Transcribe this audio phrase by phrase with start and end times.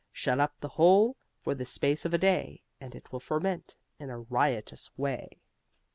[0.11, 4.09] Shut up the whole for the space of a day And it will ferment in
[4.09, 5.41] a riotous way.